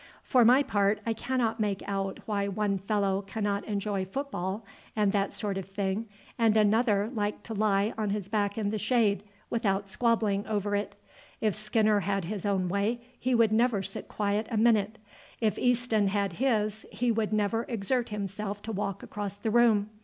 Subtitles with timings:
[0.23, 5.31] For my part I cannot make out why one fellow cannot enjoy football and that
[5.31, 6.07] sort of thing,
[6.39, 10.95] and another like to lie on his back in the shade, without squabbling over it.
[11.39, 14.97] If Skinner had his own way he would never sit quiet a minute,
[15.39, 19.91] if Easton had his he would never exert himself to walk across the room.